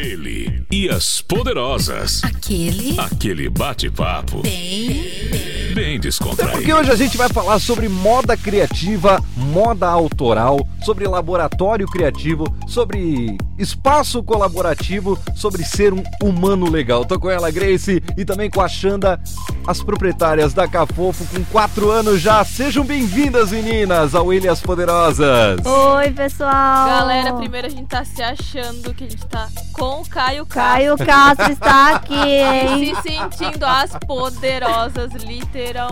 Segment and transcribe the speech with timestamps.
[0.00, 2.24] Ele e as poderosas.
[2.24, 2.98] Aquele.
[2.98, 4.40] Aquele bate-papo.
[4.40, 5.04] Bem.
[5.74, 6.56] Bem descontraído.
[6.56, 13.36] Porque hoje a gente vai falar sobre moda criativa, moda autoral, sobre laboratório criativo, sobre
[13.58, 17.04] espaço colaborativo, sobre ser um humano legal.
[17.04, 19.20] Tô com ela, Grace, e também com a Xanda,
[19.66, 22.42] as proprietárias da Cafofo, com quatro anos já.
[22.44, 25.60] Sejam bem-vindas, meninas, ao Ele e as Poderosas.
[25.64, 26.88] Oi, pessoal!
[26.88, 30.96] Galera, primeiro a gente tá se achando que a gente tá com o Caio Castro.
[30.96, 32.94] Caio Castro está aqui, hein?
[32.94, 35.89] Se sentindo as poderosas, literalmente.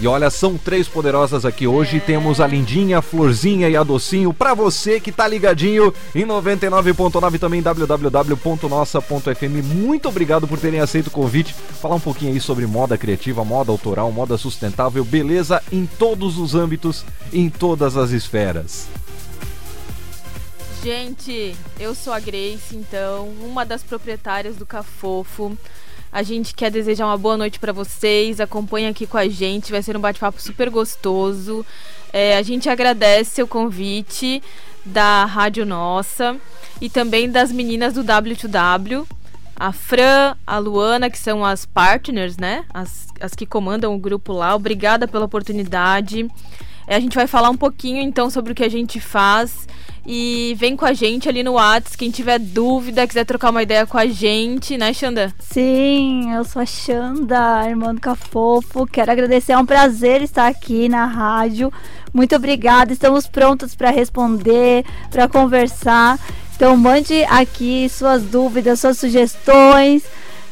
[0.00, 2.00] E olha, são três poderosas aqui hoje.
[2.00, 4.34] Temos a Lindinha, a Florzinha e a Docinho.
[4.34, 9.64] Pra você que tá ligadinho em 99.9 também www.nossa.fm.
[9.64, 11.54] Muito obrigado por terem aceito o convite.
[11.54, 16.54] Falar um pouquinho aí sobre moda criativa, moda autoral, moda sustentável, beleza em todos os
[16.54, 18.88] âmbitos, em todas as esferas.
[20.82, 25.56] Gente, eu sou a Grace, então, uma das proprietárias do Cafofo.
[26.14, 28.40] A gente quer desejar uma boa noite para vocês.
[28.40, 31.66] Acompanhe aqui com a gente, vai ser um bate-papo super gostoso.
[32.12, 34.40] É, a gente agradece o convite
[34.84, 36.36] da Rádio Nossa
[36.80, 39.04] e também das meninas do W2W,
[39.56, 42.64] a Fran, a Luana, que são as partners, né?
[42.72, 44.54] As, as que comandam o grupo lá.
[44.54, 46.30] Obrigada pela oportunidade.
[46.86, 49.66] É, a gente vai falar um pouquinho então sobre o que a gente faz
[50.06, 53.86] e vem com a gente ali no Whats, quem tiver dúvida, quiser trocar uma ideia
[53.86, 55.32] com a gente, né, Xanda?
[55.38, 58.86] Sim, eu sou a Xanda, irmã do Cafofo.
[58.86, 61.72] Quero agradecer, é um prazer estar aqui na rádio.
[62.12, 66.18] Muito obrigada, estamos prontos para responder, para conversar.
[66.54, 70.04] Então mande aqui suas dúvidas, suas sugestões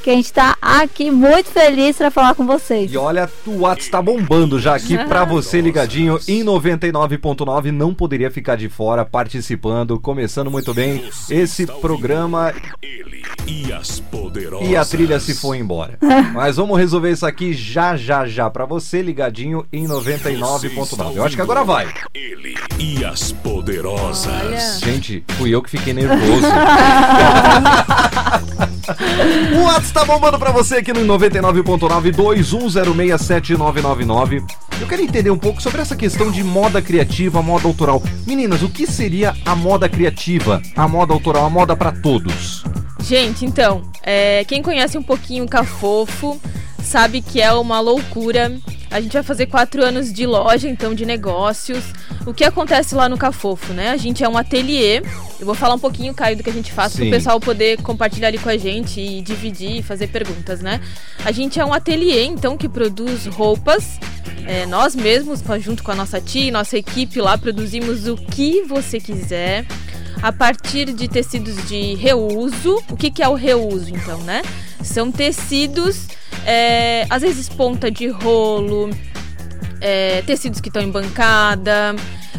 [0.02, 2.92] que a gente tá aqui muito feliz para falar com vocês.
[2.92, 8.30] E olha, o WhatsApp tá bombando já aqui pra você ligadinho em 99.9, não poderia
[8.30, 14.68] ficar de fora participando, começando muito bem esse programa Ele e as poderosas.
[14.68, 15.98] e a trilha se foi embora.
[16.32, 21.16] Mas vamos resolver isso aqui já já já pra você ligadinho em 99.9.
[21.16, 21.92] Eu acho que agora vai.
[22.14, 24.32] Ele e as poderosas.
[24.32, 24.58] Olha.
[24.78, 26.46] Gente, fui eu que fiquei nervoso.
[29.72, 34.44] WhatsApp tá bombando pra você aqui no 99.9 21067999.
[34.78, 38.02] Eu quero entender um pouco sobre essa questão de moda criativa, moda autoral.
[38.26, 42.64] Meninas, o que seria a moda criativa, a moda autoral, a moda pra todos?
[43.00, 46.38] Gente, então, é, quem conhece um pouquinho o Cafofo
[46.92, 48.52] sabe que é uma loucura.
[48.90, 51.82] A gente vai fazer quatro anos de loja, então, de negócios.
[52.26, 53.88] O que acontece lá no Cafofo, né?
[53.88, 54.98] A gente é um ateliê.
[55.40, 57.80] Eu vou falar um pouquinho, Caio, do que a gente faz para o pessoal poder
[57.80, 60.82] compartilhar ali com a gente e dividir e fazer perguntas, né?
[61.24, 63.98] A gente é um ateliê, então, que produz roupas.
[64.46, 68.64] É, nós mesmos, junto com a nossa tia e nossa equipe lá, produzimos o que
[68.64, 69.64] você quiser
[70.22, 72.82] a partir de tecidos de reuso.
[72.88, 74.42] O que, que é o reuso, então, né?
[74.82, 76.06] São tecidos,
[76.46, 78.90] é, às vezes ponta de rolo,
[79.80, 81.94] é, tecidos que estão em bancada.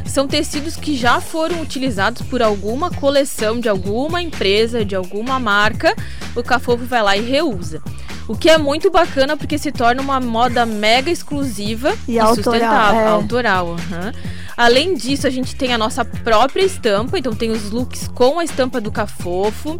[0.05, 5.95] São tecidos que já foram utilizados por alguma coleção de alguma empresa, de alguma marca.
[6.35, 7.81] O Cafofo vai lá e reusa.
[8.27, 13.01] O que é muito bacana porque se torna uma moda mega exclusiva E autoral, sustentável.
[13.01, 13.07] é.
[13.07, 14.13] Autoral, aham.
[14.55, 18.43] Além disso, a gente tem a nossa própria estampa, então tem os looks com a
[18.43, 19.77] estampa do Cafofo,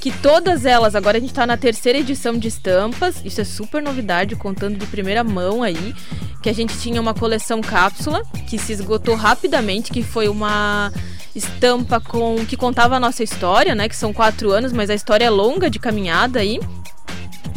[0.00, 3.82] que todas elas, agora a gente tá na terceira edição de estampas, isso é super
[3.82, 5.92] novidade, contando de primeira mão aí,
[6.40, 10.92] que a gente tinha uma coleção cápsula, que se esgotou rapidamente, que foi uma
[11.34, 15.24] estampa com que contava a nossa história, né, que são quatro anos, mas a história
[15.24, 16.60] é longa de caminhada aí,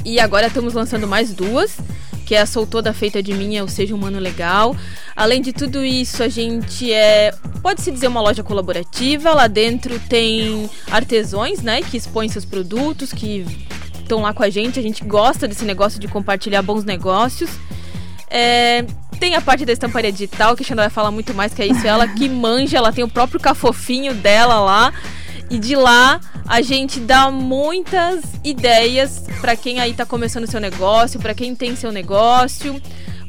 [0.05, 1.77] e agora estamos lançando mais duas,
[2.25, 4.75] que é a Sou Toda Feita de Mim, ou seja, um mano legal.
[5.15, 9.33] Além de tudo isso, a gente é, pode-se dizer, uma loja colaborativa.
[9.33, 13.45] Lá dentro tem artesões, né, que expõem seus produtos, que
[13.99, 14.79] estão lá com a gente.
[14.79, 17.49] A gente gosta desse negócio de compartilhar bons negócios.
[18.29, 18.85] É,
[19.19, 21.67] tem a parte da estamparia digital, que a Xanda vai falar muito mais, que é
[21.67, 21.85] isso.
[21.85, 24.93] Ela que manja, ela tem o próprio cafofinho dela lá.
[25.49, 31.19] E de lá a gente dá muitas ideias para quem aí tá começando seu negócio,
[31.19, 32.81] para quem tem seu negócio.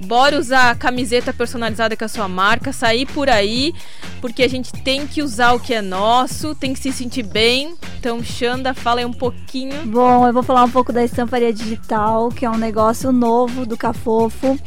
[0.04, 3.74] Bora usar a camiseta personalizada com a sua marca, sair por aí,
[4.20, 7.74] porque a gente tem que usar o que é nosso, tem que se sentir bem.
[7.98, 9.86] Então, Xanda, fala aí um pouquinho.
[9.86, 13.76] Bom, eu vou falar um pouco da estamparia digital, que é um negócio novo do
[13.76, 14.58] Cafofo.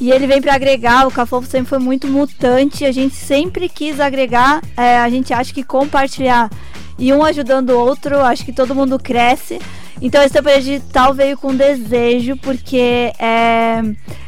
[0.00, 4.00] E ele vem para agregar, o Cafofo sempre foi muito mutante, a gente sempre quis
[4.00, 6.50] agregar, é, a gente acha que compartilhar
[6.98, 9.58] e um ajudando o outro, acho que todo mundo cresce.
[10.00, 13.80] Então a estamparia digital veio com desejo, porque é,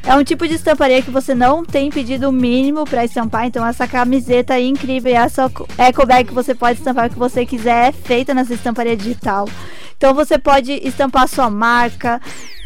[0.07, 3.47] é um tipo de estamparia que você não tem pedido mínimo para estampar.
[3.47, 7.19] Então essa camiseta é incrível e essa eco bag que você pode estampar o que
[7.19, 9.49] você quiser é feita nessa estamparia digital.
[9.97, 12.21] Então você pode estampar sua marca,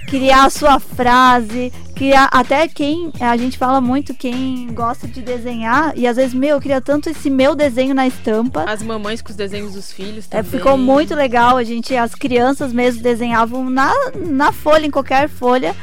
[0.08, 5.92] criar a sua frase, criar até quem a gente fala muito quem gosta de desenhar
[5.96, 8.64] e às vezes meu eu queria tanto esse meu desenho na estampa.
[8.66, 10.50] As mamães com os desenhos dos filhos É, também.
[10.50, 15.74] ficou muito legal, a gente as crianças mesmo desenhavam na, na folha, em qualquer folha.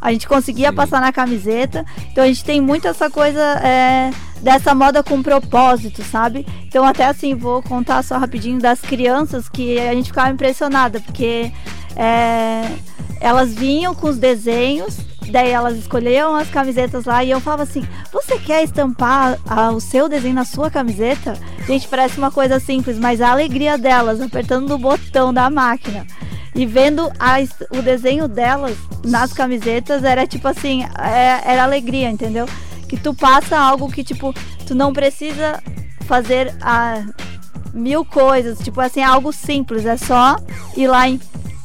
[0.00, 0.74] A gente conseguia Sim.
[0.76, 1.84] passar na camiseta.
[2.10, 4.10] Então a gente tem muito essa coisa é,
[4.40, 6.46] dessa moda com propósito, sabe?
[6.66, 11.52] Então até assim, vou contar só rapidinho das crianças que a gente ficava impressionada, porque
[11.96, 12.62] é,
[13.20, 14.98] elas vinham com os desenhos,
[15.30, 19.80] daí elas escolhiam as camisetas lá e eu falava assim: Você quer estampar ah, o
[19.80, 21.34] seu desenho na sua camiseta?
[21.66, 26.06] Gente, parece uma coisa simples, mas a alegria delas apertando o botão da máquina
[26.54, 32.10] e vendo a est- o desenho delas nas camisetas era tipo assim: é- era alegria,
[32.10, 32.46] entendeu?
[32.88, 34.34] Que tu passa algo que tipo,
[34.66, 35.62] tu não precisa
[36.06, 37.04] fazer a
[37.72, 40.36] mil coisas, tipo assim, algo simples, é só
[40.76, 41.20] ir lá e,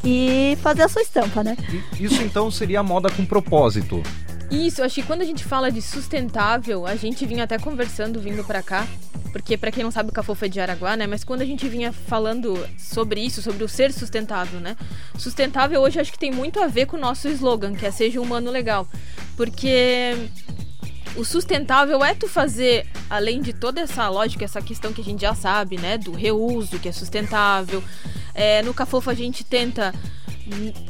[0.06, 1.58] e fazer a sua estampa, né?
[2.00, 4.04] Isso então seria a moda com propósito.
[4.52, 8.44] Isso, acho que quando a gente fala de sustentável, a gente vinha até conversando vindo
[8.44, 8.88] pra cá,
[9.32, 11.08] porque pra quem não sabe o Cafofo é de Araguá, né?
[11.08, 14.78] Mas quando a gente vinha falando sobre isso, sobre o ser sustentável, né?
[15.18, 18.22] Sustentável hoje acho que tem muito a ver com o nosso slogan, que é seja
[18.22, 18.88] humano legal.
[19.36, 20.30] Porque
[21.16, 25.22] o sustentável é tu fazer, além de toda essa lógica, essa questão que a gente
[25.22, 25.98] já sabe, né?
[25.98, 27.84] Do reuso, que é sustentável.
[28.34, 29.94] É, no Cafofo a gente tenta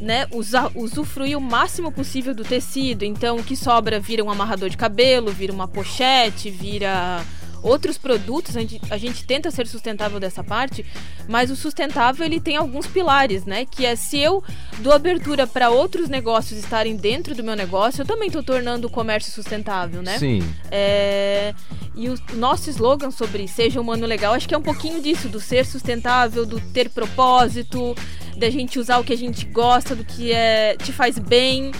[0.02, 3.04] né, usar, usufruir o máximo possível do tecido.
[3.04, 7.24] Então o que sobra vira um amarrador de cabelo, vira uma pochete, vira
[7.66, 8.56] outros produtos.
[8.56, 10.86] A gente, a gente tenta ser sustentável dessa parte,
[11.28, 13.66] mas o sustentável ele tem alguns pilares, né?
[13.66, 14.44] Que é se eu
[14.80, 18.90] dou abertura para outros negócios estarem dentro do meu negócio, eu também estou tornando o
[18.90, 20.18] comércio sustentável, né?
[20.20, 20.42] Sim.
[20.70, 21.54] É,
[21.96, 25.40] e o nosso slogan sobre seja humano legal, acho que é um pouquinho disso, do
[25.40, 27.96] ser sustentável, do ter propósito,
[28.38, 31.72] da gente usar o que a gente gosta, do que é, te faz bem.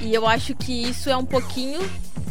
[0.00, 1.80] E eu acho que isso é um pouquinho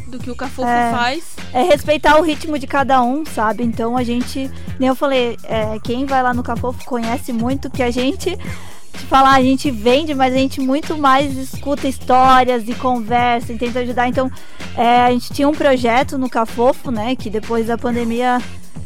[0.07, 0.92] do que o Cafofo É.
[0.92, 1.24] faz.
[1.54, 3.63] É respeitar o ritmo de cada um, sabe?
[3.63, 4.50] Então a gente,
[4.80, 9.06] nem eu falei, é, quem vai lá no Cafofo conhece muito que a gente te
[9.07, 13.80] falar, a gente vende, mas a gente muito mais escuta histórias e conversa e tenta
[13.80, 14.07] ajudar.
[14.07, 14.31] Então,
[14.78, 17.16] é, a gente tinha um projeto no Cafofo, né?
[17.16, 18.42] Que depois da pandemia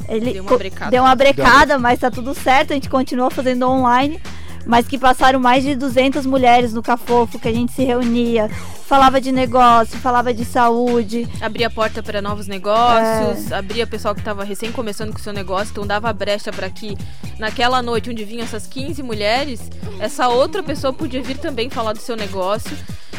[0.07, 0.91] ele Deu uma brecada.
[0.91, 4.19] deu uma brecada, mas tá tudo certo, a gente continua fazendo online.
[4.65, 8.49] Mas que passaram mais de 200 mulheres no Cafofo, que a gente se reunia,
[8.89, 14.21] falava de negócio, falava de saúde, Abria a porta para novos negócios, abria pessoal que
[14.21, 16.97] estava recém começando com o seu negócio, então dava brecha para que
[17.37, 19.69] naquela noite onde vinham essas 15 mulheres,
[19.99, 22.75] essa outra pessoa podia vir também falar do seu negócio.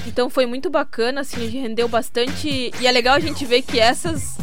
[0.09, 2.73] Então foi muito bacana, assim, a gente rendeu bastante.
[2.81, 4.39] E é legal a gente ver que essas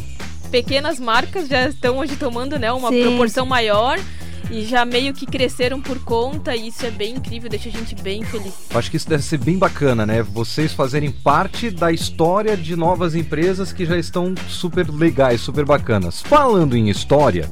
[0.49, 3.01] pequenas marcas já estão hoje tomando né, uma Sim.
[3.01, 3.99] proporção maior.
[4.49, 7.93] E já meio que cresceram por conta, e isso é bem incrível, deixa a gente
[7.95, 8.53] bem feliz.
[8.73, 10.23] Acho que isso deve ser bem bacana, né?
[10.23, 16.21] Vocês fazerem parte da história de novas empresas que já estão super legais, super bacanas.
[16.21, 17.49] Falando em história,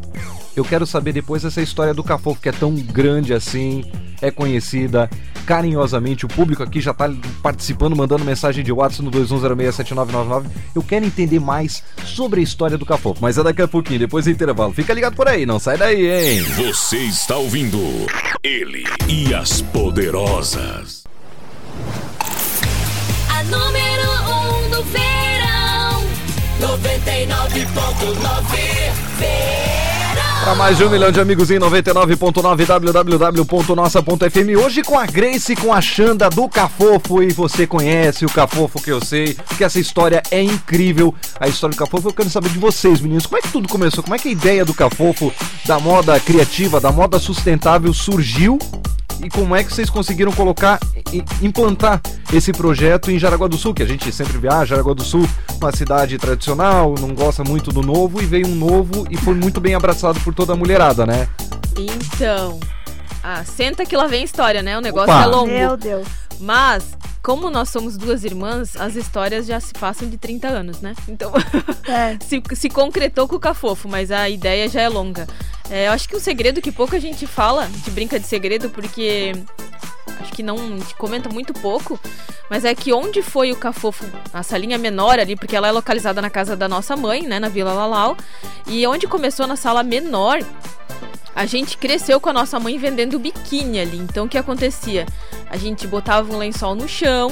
[0.55, 3.83] eu quero saber depois essa história do Cafofo, que é tão grande assim,
[4.21, 5.09] é conhecida
[5.45, 6.25] carinhosamente.
[6.25, 7.09] O público aqui já tá
[7.41, 10.45] participando, mandando mensagem de WhatsApp no 21067999.
[10.73, 14.25] Eu quero entender mais sobre a história do Cafofo, mas é daqui a pouquinho, depois
[14.25, 14.73] do intervalo.
[14.73, 16.41] Fica ligado por aí, não sai daí, hein?
[16.55, 17.79] Você está ouvindo
[18.43, 21.03] ele e as poderosas.
[23.29, 24.09] A número
[24.63, 26.03] 1 um do verão.
[26.59, 28.55] 99.9
[29.19, 29.64] Verão.
[30.45, 34.63] Para mais de um milhão de amigos em 99.9 www.nossa.fm.
[34.63, 37.23] Hoje com a Grace com a Xanda do Cafofo.
[37.23, 41.15] E você conhece o Cafofo que eu sei, que essa história é incrível.
[41.39, 43.25] A história do Cafofo, eu quero saber de vocês, meninos.
[43.25, 44.03] Como é que tudo começou?
[44.03, 45.33] Como é que a ideia do Cafofo,
[45.65, 48.59] da moda criativa, da moda sustentável surgiu?
[49.23, 50.79] E como é que vocês conseguiram colocar
[51.11, 52.01] e implantar
[52.33, 53.73] esse projeto em Jaraguá do Sul?
[53.73, 55.27] Que a gente sempre viaja, Jaraguá do Sul,
[55.59, 59.59] uma cidade tradicional, não gosta muito do novo, e veio um novo e foi muito
[59.61, 61.27] bem abraçado por toda a mulherada, né?
[61.77, 62.59] Então.
[63.23, 64.77] Ah, senta que lá vem a história, né?
[64.77, 65.23] O negócio Opa.
[65.23, 65.47] é longo.
[65.51, 66.07] Meu Deus.
[66.39, 66.85] Mas,
[67.23, 70.93] como nós somos duas irmãs, as histórias já se passam de 30 anos, né?
[71.07, 71.31] Então,
[71.87, 72.17] É.
[72.23, 75.25] se, se concretou com o Cafofo, mas a ideia já é longa.
[75.69, 78.69] É, eu acho que um segredo que pouca gente fala, a gente brinca de segredo
[78.69, 79.31] porque
[80.21, 80.55] acho que não
[80.97, 81.99] comenta muito pouco,
[82.49, 86.21] mas é que onde foi o Cafofo, a salinha menor ali, porque ela é localizada
[86.21, 88.15] na casa da nossa mãe, né, na Vila Lalau,
[88.67, 90.39] e onde começou na sala menor,
[91.35, 93.97] A gente cresceu com a nossa mãe vendendo biquíni ali.
[93.97, 95.05] Então o que acontecia?
[95.49, 97.29] A gente botava um lençol no chão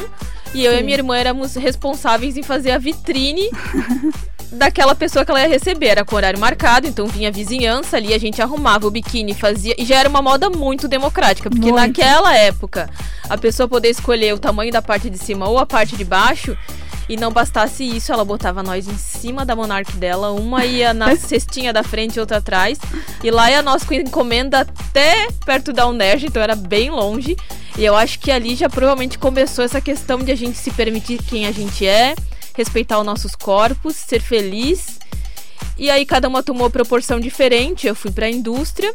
[0.53, 3.49] e eu e a minha irmã éramos responsáveis em fazer a vitrine
[4.53, 5.87] daquela pessoa que ela ia receber.
[5.87, 9.75] Era com horário marcado, então vinha a vizinhança ali, a gente arrumava o biquíni, fazia.
[9.77, 11.87] E já era uma moda muito democrática, porque Muito.
[11.87, 12.89] naquela época
[13.29, 16.57] a pessoa poder escolher o tamanho da parte de cima ou a parte de baixo.
[17.09, 21.15] E não bastasse isso, ela botava nós em cima da Monarch dela, uma ia na
[21.17, 22.79] cestinha da frente e outra atrás.
[23.21, 27.35] E lá ia nós com encomenda até perto da Unerj, então era bem longe.
[27.77, 31.21] E eu acho que ali já provavelmente começou essa questão de a gente se permitir
[31.23, 32.15] quem a gente é,
[32.55, 34.99] respeitar os nossos corpos, ser feliz.
[35.77, 37.87] E aí cada uma tomou proporção diferente.
[37.87, 38.91] Eu fui pra indústria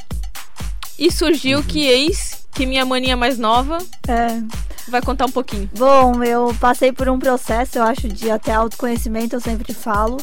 [0.98, 4.40] e surgiu que eis que minha maninha mais nova É.
[4.88, 5.70] vai contar um pouquinho.
[5.76, 10.16] Bom, eu passei por um processo, eu acho, de até autoconhecimento, eu sempre falo.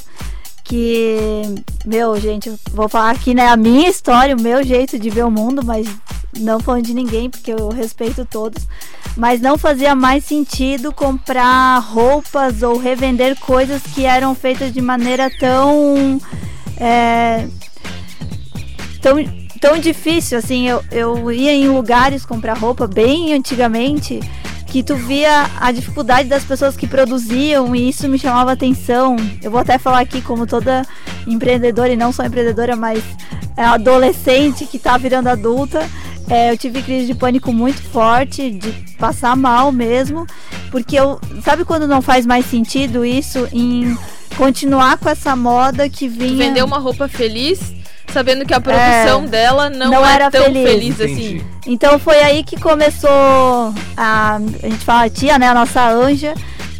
[0.65, 1.43] Que,
[1.86, 5.29] meu, gente, vou falar aqui, né, a minha história, o meu jeito de ver o
[5.29, 5.88] mundo, mas
[6.39, 8.67] não falando de ninguém, porque eu respeito todos.
[9.15, 15.29] Mas não fazia mais sentido comprar roupas ou revender coisas que eram feitas de maneira
[15.39, 16.19] tão.
[16.77, 17.48] é,
[19.01, 19.17] tão,
[19.62, 24.19] tão difícil, assim, eu, eu ia em lugares comprar roupa bem antigamente
[24.65, 29.15] que tu via a dificuldade das pessoas que produziam e isso me chamava atenção.
[29.41, 30.86] Eu vou até falar aqui como toda
[31.27, 33.03] empreendedora e não só empreendedora, mas
[33.55, 35.88] é, adolescente que tá virando adulta.
[36.29, 40.25] é, eu tive crise de pânico muito forte, de passar mal mesmo,
[40.72, 43.95] porque eu sabe quando não faz mais sentido isso em
[44.36, 47.74] continuar com essa moda que Tu vinha vendeu uma roupa feliz,
[48.15, 50.69] sabendo que a produção dela não, não é era tão feliz.
[50.69, 51.41] feliz, assim.
[51.67, 56.34] Então foi aí que começou a, a gente fala a tia, né, a nossa anja,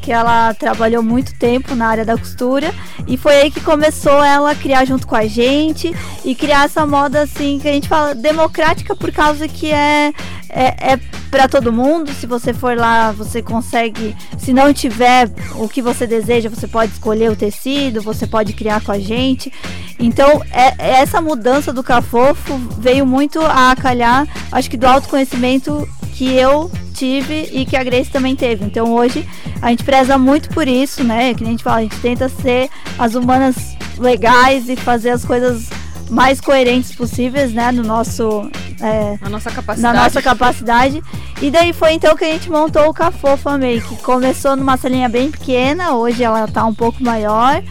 [0.06, 2.72] que ela trabalhou muito tempo na área da costura
[3.08, 5.92] e foi aí que começou ela a criar junto com a gente
[6.24, 10.14] e criar essa moda assim que a gente fala democrática por causa que é
[10.48, 12.14] é, é para todo mundo.
[12.14, 14.16] Se você for lá, você consegue.
[14.38, 18.82] Se não tiver o que você deseja, você pode escolher o tecido, você pode criar
[18.82, 19.52] com a gente.
[20.00, 26.34] Então, é, essa mudança do Cafofo veio muito a calhar, acho que do autoconhecimento que
[26.34, 28.64] eu tive e que a Grace também teve.
[28.64, 29.28] Então, hoje
[29.62, 31.34] a gente preza muito por isso, né?
[31.34, 35.70] Que a gente fala, a gente tenta ser as humanas legais e fazer as coisas
[36.10, 37.72] mais coerentes possíveis, né?
[37.72, 38.50] No nosso
[38.82, 39.96] é, A nossa capacidade.
[39.96, 41.02] na nossa capacidade.
[41.42, 43.98] E daí foi então que a gente montou o Cafofa Make.
[43.98, 47.62] Começou numa salinha bem pequena, hoje ela tá um pouco maior.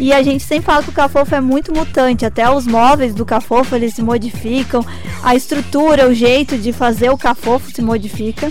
[0.00, 3.24] E a gente sempre fala que o Cafofa é muito mutante, até os móveis do
[3.24, 4.84] Cafofa eles se modificam,
[5.22, 8.50] a estrutura, o jeito de fazer o Cafofo se modifica.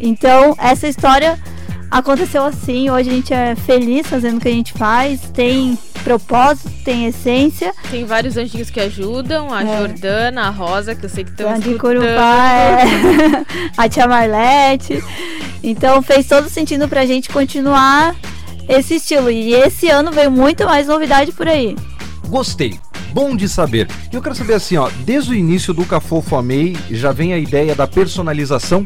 [0.00, 1.38] Então, essa história
[1.90, 2.90] aconteceu assim.
[2.90, 7.72] Hoje a gente é feliz fazendo o que a gente faz, tem propósito, tem essência.
[7.90, 9.78] Tem vários anjinhos que ajudam, a É.
[9.78, 11.78] Jordana, a Rosa, que eu sei que estão escutando.
[11.78, 12.84] Curupá, é.
[13.76, 15.02] a tia Marlete.
[15.62, 18.14] Então fez todo sentido pra gente continuar
[18.68, 19.30] esse estilo.
[19.30, 21.76] E esse ano veio muito mais novidade por aí.
[22.28, 22.78] Gostei.
[23.12, 23.88] Bom de saber.
[24.12, 27.38] E eu quero saber assim, ó, desde o início do Cafofo Amei, já vem a
[27.38, 28.84] ideia da personalização?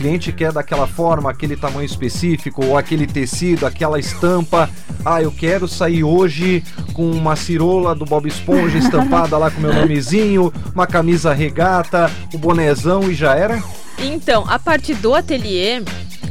[0.00, 4.70] Cliente quer daquela forma, aquele tamanho específico, ou aquele tecido, aquela estampa.
[5.04, 6.64] Ah, eu quero sair hoje
[6.94, 12.38] com uma cirola do Bob Esponja estampada lá com meu nomezinho, uma camisa regata, o
[12.38, 13.62] bonézão e já era?
[13.98, 15.82] Então, a parte do ateliê,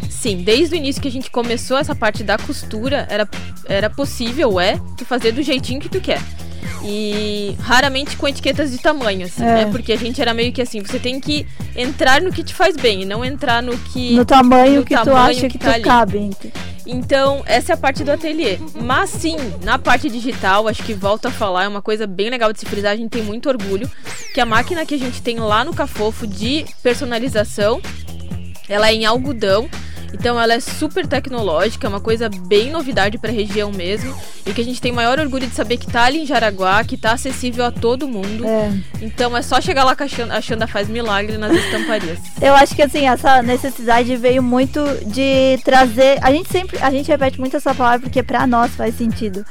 [0.09, 3.29] sim, desde o início que a gente começou essa parte da costura, era,
[3.65, 6.19] era possível, é, tu fazer do jeitinho que tu quer.
[6.83, 9.65] E raramente com etiquetas de tamanho, assim, É.
[9.65, 9.65] né?
[9.71, 12.75] Porque a gente era meio que assim, você tem que entrar no que te faz
[12.77, 14.15] bem e não entrar no que.
[14.15, 15.83] No tamanho no que tu tamanho acha que, que tu tá ali.
[15.83, 16.29] cabe.
[16.85, 18.57] Então, essa é a parte do ateliê.
[18.73, 22.51] Mas sim, na parte digital, acho que volto a falar, é uma coisa bem legal
[22.51, 23.89] de se frisar, a gente tem muito orgulho,
[24.33, 27.79] que a máquina que a gente tem lá no Cafofo de personalização,
[28.67, 29.69] ela é em algodão.
[30.13, 34.53] Então ela é super tecnológica, é uma coisa bem novidade para a região mesmo, e
[34.53, 37.13] que a gente tem maior orgulho de saber que tá ali em Jaraguá, que tá
[37.13, 38.45] acessível a todo mundo.
[38.45, 38.71] É.
[39.01, 42.19] Então é só chegar lá que a Xanda, a Xanda faz milagre nas estamparias.
[42.41, 46.17] Eu acho que assim, essa necessidade veio muito de trazer.
[46.21, 46.77] A gente sempre.
[46.79, 49.45] A gente repete muito essa palavra porque pra nós faz sentido.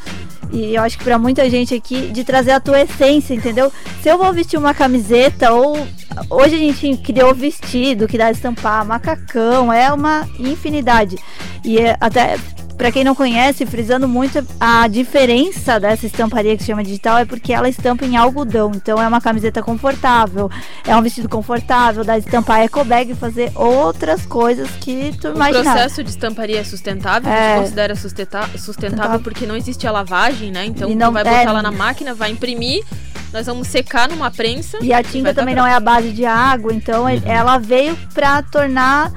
[0.50, 3.73] E eu acho que pra muita gente aqui, de trazer a tua essência, entendeu?
[4.02, 5.87] Se eu vou vestir uma camiseta, ou.
[6.31, 11.17] Hoje a gente criou vestido que dá estampar, macacão, é uma infinidade.
[11.64, 12.37] E é até
[12.78, 17.25] pra quem não conhece, frisando muito a diferença dessa estamparia que se chama digital é
[17.25, 18.70] porque ela estampa em algodão.
[18.75, 20.49] Então é uma camiseta confortável,
[20.87, 25.35] é um vestido confortável, dá de estampar ecobag e fazer outras coisas que tu O
[25.35, 25.64] imagina.
[25.64, 27.50] processo de estamparia é sustentável, É.
[27.54, 29.20] gente considera sustentável Sustentável.
[29.20, 30.64] porque não existe a lavagem, né?
[30.64, 31.38] Então tu não- vai é.
[31.40, 32.85] botar lá na máquina, vai imprimir,
[33.32, 34.78] nós vamos secar numa prensa.
[34.80, 37.97] E a tinta também pra- não é a base de água, então ele- ela veio
[38.14, 39.11] pra tornar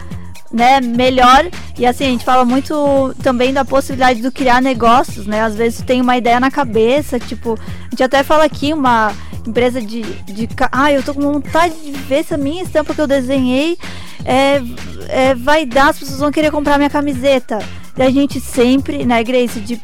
[0.52, 1.48] né, melhor.
[1.78, 5.42] E assim, a gente fala muito também da possibilidade de criar negócios, né?
[5.42, 9.14] Às vezes tem uma ideia na cabeça, tipo, a gente até fala aqui uma
[9.48, 13.02] empresa de, de ah, eu tô com vontade de ver se a minha estampa que
[13.02, 13.78] eu desenhei
[14.24, 14.62] é,
[15.08, 17.60] é, vai dar, as pessoas vão querer comprar minha camiseta.
[17.98, 19.82] E a gente sempre, né, Grace, de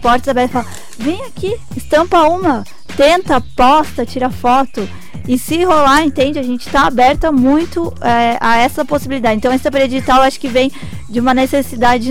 [0.00, 0.66] portas abertas, fala:
[0.98, 2.64] vem aqui, estampa uma,
[2.96, 4.88] tenta, posta, tira foto.
[5.28, 6.38] E se rolar, entende?
[6.38, 9.36] A gente tá aberta muito é, a essa possibilidade.
[9.36, 10.70] Então, essa estamparia digital acho que vem
[11.08, 12.10] de uma necessidade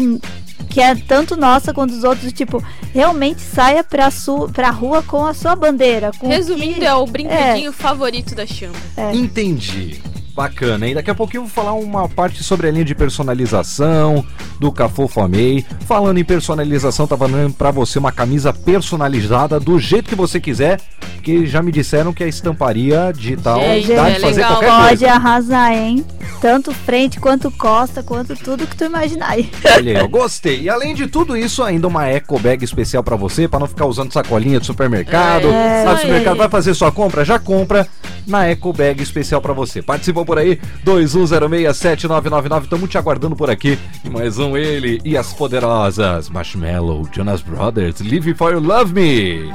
[0.69, 2.63] que é tanto nossa quanto dos outros, tipo,
[2.93, 6.11] realmente saia pra, su pra rua com a sua bandeira.
[6.17, 8.73] Com o Resumindo, que- é o brinquedinho favorito da chama.
[9.13, 10.01] Entendi.
[10.33, 14.25] Bacana, e daqui a pouquinho eu vou falar uma parte sobre a linha de personalização
[14.59, 15.65] do Cafofo Amei.
[15.85, 20.79] Falando em personalização, tava dando pra você uma camisa personalizada do jeito que você quiser,
[21.15, 24.51] porque já me disseram que a estamparia digital Gente, dá é de fazer legal.
[24.53, 25.11] qualquer Pode coisa.
[25.13, 26.05] arrasar, hein?
[26.39, 29.49] Tanto frente quanto costa, quanto tudo que tu imaginar aí.
[29.75, 30.61] Olha aí, eu gostei.
[30.61, 33.85] E além de tudo isso, ainda uma eco bag especial pra você, pra não ficar
[33.85, 35.47] usando sacolinha de supermercado.
[35.47, 37.23] É, Sabe, isso supermercado vai fazer sua compra?
[37.23, 37.87] Já compra
[38.25, 39.81] na eco bag especial pra você.
[40.25, 40.59] Por aí?
[40.85, 42.63] 21067999.
[42.63, 43.77] Estamos te aguardando por aqui.
[44.03, 49.51] E mais um ele e as poderosas Marshmallow, Jonas Brothers, Live for You Love Me.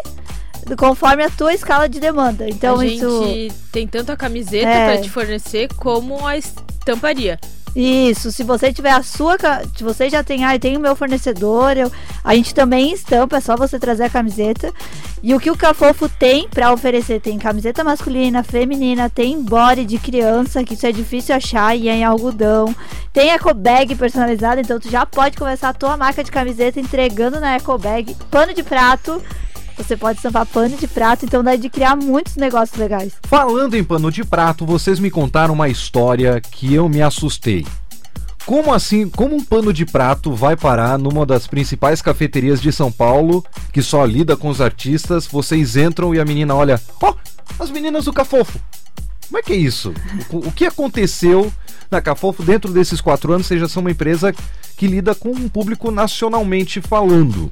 [0.78, 2.48] conforme a tua escala de demanda.
[2.50, 3.56] Então a gente isso.
[3.72, 4.94] tem tanto a camiseta É.
[4.94, 7.38] pra te fornecer como a estamparia.
[7.76, 9.38] Isso, se você tiver a sua,
[9.76, 11.90] se você já tem, ah, tenho o meu fornecedor, eu,
[12.24, 14.74] a gente também estampa, é só você trazer a camiseta.
[15.24, 17.22] E o que o Cafofo tem pra oferecer?
[17.22, 21.96] Tem camiseta masculina, feminina, tem body de criança, que isso é difícil achar e é
[21.96, 22.76] em algodão.
[23.14, 27.40] Tem eco bag personalizada, então tu já pode começar a tua marca de camiseta entregando
[27.40, 29.22] na eco bag, pano de prato.
[29.82, 33.14] Você pode estampar pano de prato, então dá de criar muitos negócios legais.
[33.24, 37.66] Falando em pano de prato, vocês me contaram uma história que eu me assustei.
[38.46, 42.92] Como assim, como um pano de prato vai parar numa das principais cafeterias de São
[42.92, 47.16] Paulo, que só lida com os artistas, vocês entram e a menina olha, ó,
[47.60, 48.60] as meninas do Cafofo.
[49.32, 49.94] Como é que é isso?
[50.30, 51.54] O, o que aconteceu
[51.90, 53.48] na Cafofo dentro desses quatro anos?
[53.48, 54.36] Já são uma empresa
[54.76, 57.50] que lida com um público nacionalmente falando.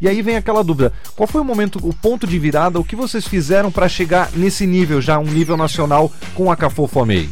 [0.00, 2.96] E aí vem aquela dúvida: qual foi o momento, o ponto de virada, o que
[2.96, 7.30] vocês fizeram para chegar nesse nível, já um nível nacional com a Cafofo Amei?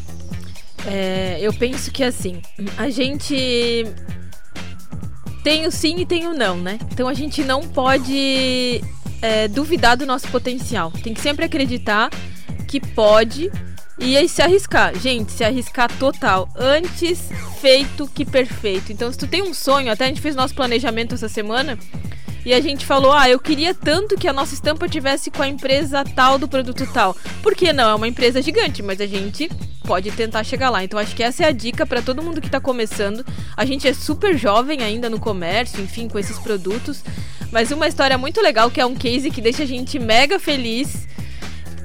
[0.86, 2.40] É, eu penso que assim,
[2.76, 3.84] a gente
[5.42, 6.78] tem o sim e tem o não, né?
[6.92, 8.80] Então a gente não pode
[9.20, 10.92] é, duvidar do nosso potencial.
[11.02, 12.10] Tem que sempre acreditar
[12.68, 13.50] que pode
[13.98, 14.98] e aí se arriscar.
[14.98, 16.48] Gente, se arriscar total.
[16.56, 17.28] Antes
[17.60, 18.92] feito que perfeito.
[18.92, 21.78] Então, se tu tem um sonho, até a gente fez nosso planejamento essa semana.
[22.44, 25.48] E a gente falou: ah, eu queria tanto que a nossa estampa tivesse com a
[25.48, 27.16] empresa tal do produto tal.
[27.42, 27.90] Por que não?
[27.90, 29.50] É uma empresa gigante, mas a gente
[29.84, 30.84] pode tentar chegar lá.
[30.84, 33.24] Então acho que essa é a dica para todo mundo que tá começando.
[33.56, 37.02] A gente é super jovem ainda no comércio, enfim, com esses produtos.
[37.50, 41.06] Mas uma história muito legal que é um case que deixa a gente mega feliz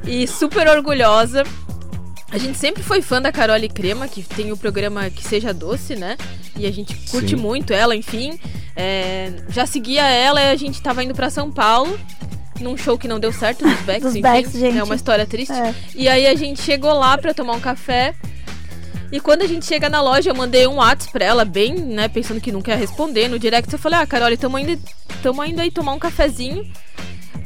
[0.06, 1.44] e super orgulhosa.
[2.34, 5.96] A gente sempre foi fã da Carole Crema, que tem o programa Que Seja Doce,
[5.96, 6.18] né?
[6.58, 7.36] E a gente curte Sim.
[7.36, 8.40] muito ela, enfim.
[8.76, 11.98] É, já seguia ela e a gente tava indo pra São Paulo.
[12.60, 14.80] Num show que não deu certo dos Becks, Dos enfim, Becks, gente.
[14.80, 15.54] É uma história triste.
[15.54, 15.76] É.
[15.94, 18.16] E aí a gente chegou lá pra tomar um café.
[19.12, 22.08] E quando a gente chega na loja, eu mandei um WhatsApp pra ela, bem, né,
[22.08, 23.28] pensando que não quer responder.
[23.28, 24.82] No direct eu falei, ah, Carol, tamo indo,
[25.22, 26.68] tamo indo aí tomar um cafezinho.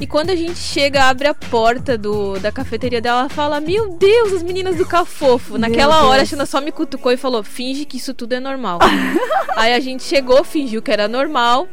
[0.00, 3.96] E quando a gente chega, abre a porta do, da cafeteria dela, ela fala, meu
[3.96, 5.58] Deus, as meninas do Cafofo.
[5.58, 6.28] Naquela hora, a Deus.
[6.28, 8.78] Xana só me cutucou e falou, finge que isso tudo é normal.
[9.56, 11.66] aí a gente chegou, fingiu que era normal.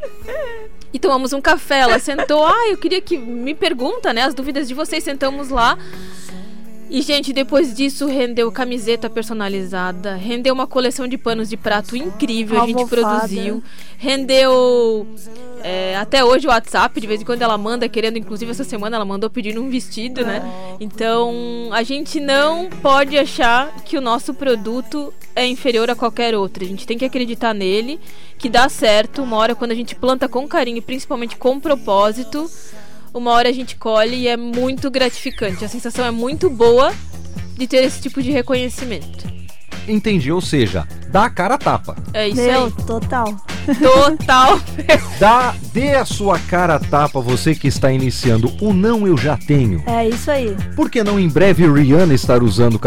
[0.92, 1.80] E tomamos um café.
[1.80, 5.04] Ela sentou, ah, eu queria que me pergunta, né, as dúvidas de vocês.
[5.04, 5.78] Sentamos lá.
[6.88, 12.62] E, gente, depois disso rendeu camiseta personalizada, rendeu uma coleção de panos de prato incrível,
[12.62, 13.02] a gente Almofada.
[13.02, 13.62] produziu.
[13.98, 15.06] Rendeu
[15.62, 18.96] é, até hoje o WhatsApp, de vez em quando ela manda, querendo, inclusive essa semana
[18.96, 20.42] ela mandou pedindo um vestido, né?
[20.78, 26.64] Então a gente não pode achar que o nosso produto é inferior a qualquer outro.
[26.64, 27.98] A gente tem que acreditar nele,
[28.38, 29.22] que dá certo.
[29.22, 32.48] Uma hora quando a gente planta com carinho, e principalmente com propósito,
[33.12, 35.64] uma hora a gente colhe e é muito gratificante.
[35.64, 36.92] A sensação é muito boa
[37.56, 39.26] de ter esse tipo de reconhecimento.
[39.88, 41.96] Entendi, ou seja, dá a cara a tapa.
[42.12, 42.72] É isso Meu, aí.
[42.86, 43.36] total.
[43.80, 44.60] Total.
[45.18, 48.52] Dá, dê a sua cara a tapa, você que está iniciando.
[48.60, 49.82] O não eu já tenho.
[49.86, 50.56] É isso aí.
[50.76, 52.78] Por que não em breve Rihanna estar usando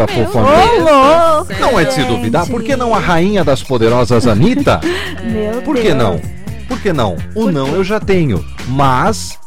[1.44, 1.60] céu.
[1.60, 2.46] Não é de se duvidar.
[2.46, 4.80] Por que não a rainha das poderosas Anitta?
[5.22, 5.86] Meu Por Deus.
[5.86, 6.20] que não?
[6.66, 7.16] Por que não?
[7.34, 8.42] O não eu já tenho.
[8.68, 9.38] Mas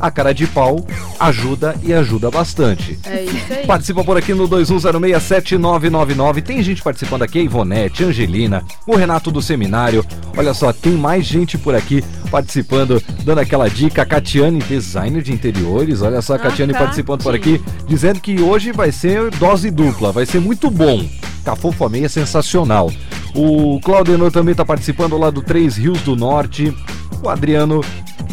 [0.00, 0.84] a cara de pau
[1.18, 2.98] ajuda e ajuda bastante.
[3.04, 3.66] É isso aí.
[3.66, 6.42] Participa por aqui no 21067999.
[6.42, 10.04] Tem gente participando aqui, a Ivonete, Angelina, o Renato do Seminário.
[10.36, 14.02] Olha só, tem mais gente por aqui participando, dando aquela dica.
[14.02, 16.02] A Catiane, designer de interiores.
[16.02, 16.84] Olha só, a Ah, Catiane Cati.
[16.84, 21.04] participando por aqui, dizendo que hoje vai ser dose dupla, vai ser muito bom.
[21.44, 22.90] Cafofo Amei é sensacional.
[23.34, 26.74] O Claudenor também está participando lá do Três Rios do Norte.
[27.22, 27.82] O Adriano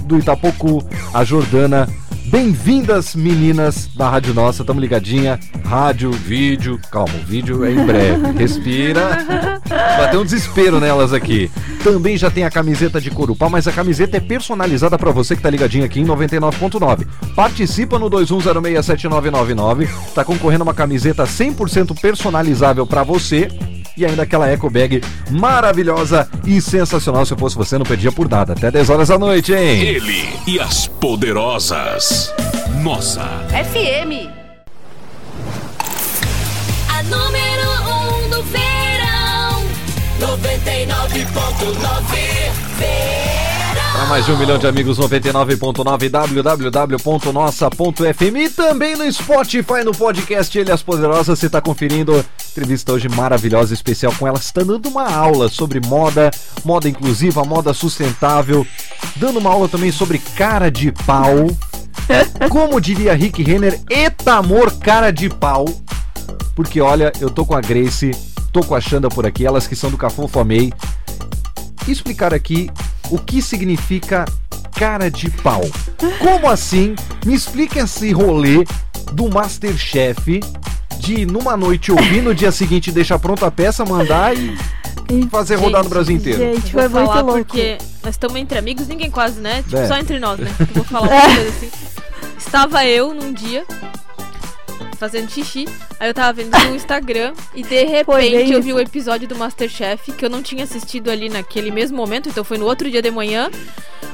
[0.06, 1.88] do Itapocu, a Jordana.
[2.32, 5.38] Bem-vindas, meninas da Rádio Nossa, tamo ligadinha.
[5.65, 8.32] Rádio, vídeo, calma, o vídeo é em breve.
[8.39, 9.60] Respira.
[9.98, 11.52] Bateu um desespero nelas aqui.
[11.84, 15.41] Também já tem a camiseta de Corupá, mas a camiseta é personalizada pra você que
[15.41, 17.06] tá ligadinho aqui em 99.9.
[17.36, 19.89] Participa no 21067999.
[20.15, 23.50] Tá concorrendo uma camiseta 100% personalizável pra você.
[23.96, 27.26] E ainda aquela eco bag maravilhosa e sensacional.
[27.26, 28.52] Se eu fosse você, não perdia por nada.
[28.54, 29.82] Até 10 horas da noite, hein?
[29.82, 32.34] Ele e as poderosas.
[32.82, 33.22] Nossa.
[33.50, 34.30] FM.
[36.90, 39.64] A número 1 um do verão.
[40.20, 43.12] 99.9 verão.
[43.94, 50.58] Para mais de um milhão de amigos, 99.9 www.nossa.fm e também no Spotify, no podcast
[50.58, 51.38] Ele e as Poderosas.
[51.38, 54.38] Você está conferindo entrevista hoje maravilhosa, especial com ela.
[54.38, 56.30] Está dando uma aula sobre moda,
[56.64, 58.68] moda inclusiva, moda sustentável,
[59.16, 61.48] dando uma aula também sobre cara de pau.
[62.50, 65.66] Como diria Rick Renner, eta amor cara de pau.
[66.56, 68.12] Porque olha, eu tô com a Grace,
[68.52, 70.74] tô com a Xanda por aqui, elas que são do Cafofo Amei
[71.88, 72.70] explicar aqui
[73.10, 74.26] o que significa
[74.74, 75.62] cara de pau.
[76.20, 76.96] Como assim?
[77.26, 78.66] Me explica esse rolê
[79.14, 80.40] do Masterchef
[81.02, 84.56] de numa noite ouvir, no dia seguinte deixar pronta a peça, mandar e
[85.30, 86.40] fazer rodar no Brasil inteiro.
[86.40, 87.46] Gente, Vou foi muito falar louco.
[87.46, 89.64] porque nós estamos entre amigos, ninguém quase, né?
[89.64, 89.88] Tipo, É.
[89.88, 90.54] só entre nós, né?
[90.60, 91.70] Eu vou falar uma coisa assim.
[92.38, 93.66] Estava eu num dia
[94.98, 95.66] fazendo xixi,
[96.00, 100.12] aí eu tava vendo no Instagram e de repente eu vi o episódio do Masterchef
[100.12, 103.10] que eu não tinha assistido ali naquele mesmo momento, então foi no outro dia de
[103.10, 103.50] manhã,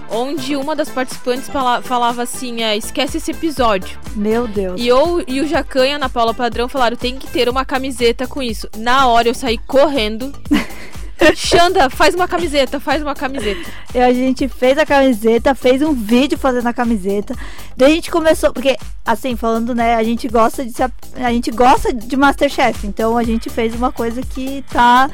[0.09, 3.97] onde uma das participantes fala- falava assim, é, esquece esse episódio.
[4.15, 4.79] Meu Deus.
[4.81, 7.65] E eu e o Jacan e a Ana Paula Padrão falaram: tem que ter uma
[7.65, 8.67] camiseta com isso.
[8.77, 10.31] Na hora eu saí correndo.
[11.35, 13.67] Xanda, faz uma camiseta, faz uma camiseta.
[13.93, 17.33] E a gente fez a camiseta, fez um vídeo fazendo a camiseta.
[17.75, 21.49] Daí a gente começou, porque assim, falando, né, a gente gosta de ap- a gente
[21.49, 25.09] gosta de Masterchef, então a gente fez uma coisa que tá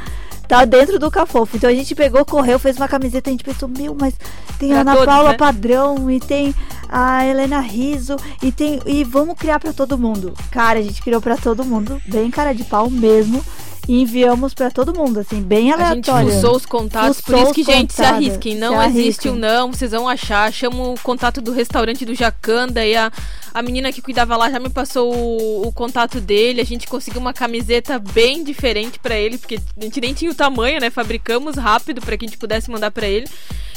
[0.53, 1.57] tá dentro do Cafofo.
[1.57, 4.13] Então a gente pegou, correu, fez uma camiseta, a gente pensou, meu, mas
[4.59, 5.37] tem Pra a Ana todos, Paula né?
[5.37, 6.53] Padrão e tem
[6.87, 10.33] a Helena Riso e tem e vamos criar pra todo mundo.
[10.51, 13.43] Cara, a gente criou pra todo mundo, bem cara de pau mesmo.
[13.87, 16.31] E enviamos pra todo mundo, assim, bem A gente aleatório.
[16.41, 18.53] fuçou os contatos, por Fuçou isso os que, gente, se arrisquem.
[18.53, 19.31] se Não existe arrisquem.
[19.31, 20.51] o não, vocês vão achar.
[20.53, 23.11] Chama o contato do restaurante do Jacanda e a,
[23.53, 26.61] a menina que cuidava lá já me passou o, o contato dele.
[26.61, 30.35] A gente conseguiu uma camiseta bem diferente pra ele, porque a gente nem tinha o
[30.35, 30.89] tamanho, né?
[30.89, 33.27] Fabricamos rápido pra que a gente pudesse mandar pra ele.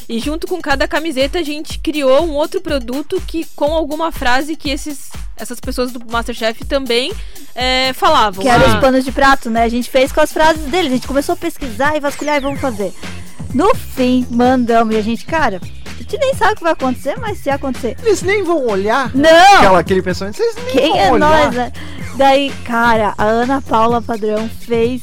[0.08, 4.54] E junto com cada camiseta a gente criou um outro produto que com alguma frase
[4.54, 7.12] que esses, essas pessoas do Masterchef também
[7.54, 8.42] é, falavam.
[8.42, 9.64] Que eram Ah, os panos de prato, né?
[9.64, 10.88] A gente fez com as frases dele.
[10.88, 12.94] A gente começou a pesquisar e vasculhar e vamos fazer.
[13.52, 14.94] No fim, mandamos.
[14.94, 17.96] E a gente, cara, a gente nem sabe o que vai acontecer, mas se acontecer.
[18.04, 19.10] Eles nem vão olhar.
[19.14, 19.56] Não!
[19.56, 21.44] Aquela, aquele pensamento, vocês nem Quem vão é olhar.
[21.46, 21.72] nós, né?
[22.16, 25.02] Daí, cara, a Ana Paula Padrão fez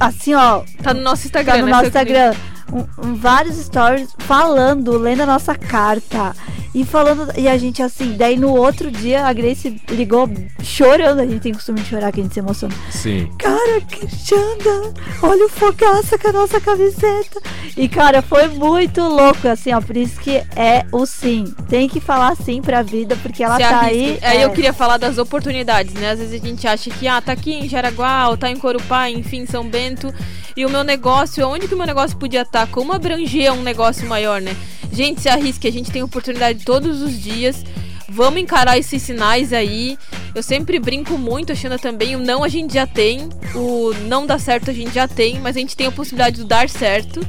[0.00, 2.53] assim, ó, Tá no nosso Instagram, tá no né, nosso querido?
[2.72, 6.34] Um- um- vários stories falando, lendo a nossa carta
[6.74, 7.32] e falando.
[7.38, 10.28] E a gente assim, daí no outro dia a Grace ligou
[10.62, 11.20] chorando.
[11.20, 12.74] A gente tem costume de chorar que a gente se emociona.
[12.90, 13.30] Sim.
[13.38, 17.40] Cara, que Xanda, olha o fogaça com a nossa camiseta.
[17.76, 19.80] E cara, foi muito louco, assim, ó.
[19.80, 21.44] Por isso que é o sim.
[21.68, 23.98] Tem que falar sim pra vida, porque ela Se tá arrisque.
[24.00, 24.18] aí.
[24.22, 26.10] Aí é, eu queria falar das oportunidades, né?
[26.12, 29.08] Às vezes a gente acha que, ah, tá aqui em Jaraguá, ou tá em Corupá,
[29.10, 30.12] enfim, São Bento.
[30.56, 32.53] E o meu negócio, onde que o meu negócio podia estar?
[32.70, 34.56] Como abranger um negócio maior, né?
[34.92, 37.64] Gente, se arrisque, a gente tem oportunidade todos os dias.
[38.08, 39.98] Vamos encarar esses sinais aí.
[40.34, 42.14] Eu sempre brinco muito, a Xana também.
[42.14, 45.56] O não a gente já tem, o não dar certo a gente já tem, mas
[45.56, 47.26] a gente tem a possibilidade de dar certo.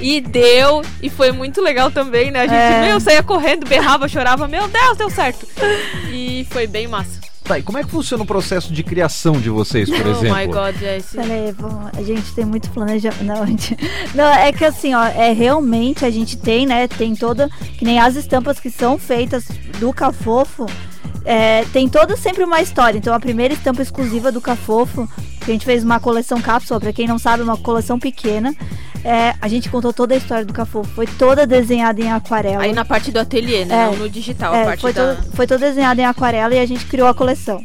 [0.00, 2.40] E deu, e foi muito legal também, né?
[2.40, 2.86] A gente, É.
[2.88, 5.46] meu, saía correndo, berrava, chorava, meu Deus, deu certo.
[6.12, 7.23] E foi bem massa.
[7.44, 10.34] Tá, e como é que funciona o processo de criação de vocês, por oh exemplo?
[10.38, 11.14] my god, Jesse.
[11.16, 13.22] Peraí, vamos- a gente tem muito planejamento.
[13.22, 13.76] Não, gente-
[14.14, 16.88] não, é que assim, ó, é realmente a gente tem, né?
[16.88, 17.50] Tem toda.
[17.78, 19.44] Que nem as estampas que são feitas
[19.78, 20.64] do Cafofo.
[21.26, 22.96] é, tem toda sempre uma história.
[22.98, 25.06] Então a primeira estampa exclusiva do Cafofo,
[25.50, 28.54] a gente fez uma coleção cápsula, pra quem não sabe, uma coleção pequena.
[29.04, 30.88] é, a gente contou toda a história do Cafofo.
[30.94, 32.62] Foi toda desenhada em aquarela.
[32.62, 33.74] Aí na parte do ateliê, né?
[33.74, 33.86] É.
[33.86, 35.14] Não no digital, a É, parte foi, da.
[35.16, 37.62] todo, foi todo desenhado em aquarela e a gente criou a coleção.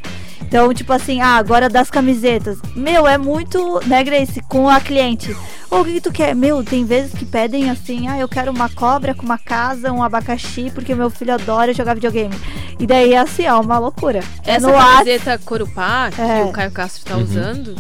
[0.49, 2.57] Então, tipo assim, ah, agora das camisetas.
[2.75, 5.37] Meu, é muito, né, Grace, com a cliente.
[5.69, 6.35] Ô, o que, que tu quer?
[6.35, 10.01] Meu, tem vezes que pedem assim, ah, eu quero uma cobra com uma casa, um
[10.01, 12.33] abacaxi, porque meu filho adora jogar videogame.
[12.79, 14.21] E daí é assim, ó, uma loucura.
[14.43, 14.93] É Essa no ar.
[15.03, 16.41] camiseta Corupá, que É.
[16.43, 17.75] o Caio Castro tá usando,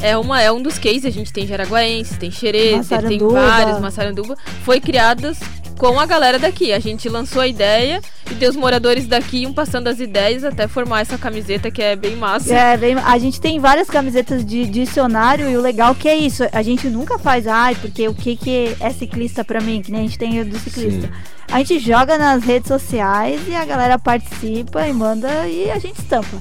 [0.00, 1.04] é, uma, é um dos cases.
[1.04, 4.34] A gente tem Jaraguaense, tem Xerez, tem vários, Massaranduba.
[4.64, 5.38] Foi criadas
[5.78, 6.72] com a galera daqui.
[6.72, 10.66] A gente lançou a ideia e deu os moradores daqui iam passando as ideias até
[10.68, 12.54] formar essa camiseta que é bem massa.
[12.54, 16.44] É, bem- a gente tem várias camisetas de dicionário e o legal que é isso,
[16.52, 20.00] a gente nunca faz, ai, porque o que, que é ciclista pra mim, que nem
[20.02, 21.06] a gente tem do ciclista.
[21.08, 21.12] Sim.
[21.52, 25.98] A gente joga nas redes sociais e a galera participa e manda e a gente
[26.00, 26.36] estampa.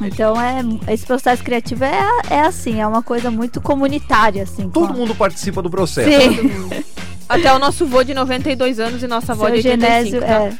[0.00, 1.98] Então é esse processo criativo é,
[2.30, 4.68] é assim, é uma coisa muito comunitária, assim.
[4.70, 6.08] Todo a- mundo participa do processo.
[6.08, 6.84] Sim,
[7.28, 10.26] Até o nosso vô de 92 anos e nossa avó de seu 85, Genésio, tá?
[10.26, 10.52] é,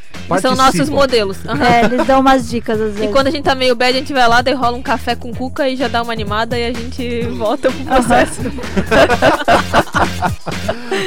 [0.43, 1.38] são nossos modelos.
[1.47, 1.64] Aham.
[1.64, 3.09] é, eles dão umas dicas às vezes.
[3.09, 5.14] E quando a gente tá meio bad, a gente vai lá, daí rola um café
[5.14, 8.41] com cuca e já dá uma animada e a gente volta pro processo.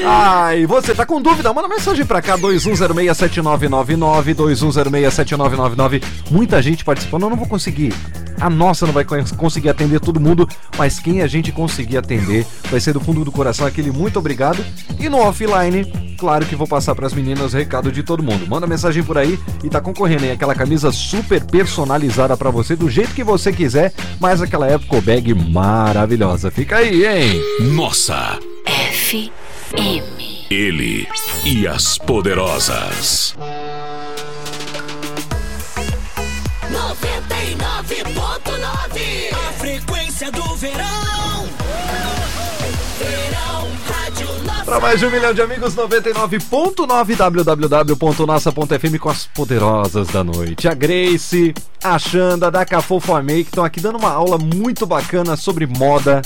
[0.05, 1.53] Ah, e você tá com dúvida?
[1.53, 6.01] Manda mensagem pra cá, 21067999, 21067999.
[6.29, 7.93] Muita gente participando, eu não vou conseguir.
[8.39, 12.45] A nossa não vai con- conseguir atender todo mundo, mas quem a gente conseguir atender
[12.71, 14.63] vai ser do fundo do coração aquele muito obrigado.
[14.99, 15.85] E no offline,
[16.17, 18.47] claro que vou passar pras meninas o recado de todo mundo.
[18.47, 22.89] Manda mensagem por aí e tá concorrendo aí aquela camisa super personalizada pra você, do
[22.89, 26.49] jeito que você quiser, mas aquela época bag maravilhosa.
[26.49, 27.41] Fica aí, hein?
[27.73, 30.47] Nossa, FM.
[30.49, 31.09] ele
[31.43, 33.35] e as poderosas.
[36.71, 40.55] 99.9 A frequência do.
[40.55, 41.60] Verão
[44.71, 50.65] Para mais de um milhão de amigos, 99.9 www.nossa.fm com as poderosas da noite.
[50.65, 51.53] A Grace,
[51.83, 56.21] a Xanda, da Cafofo Make estão aqui dando uma aula muito bacana sobre moda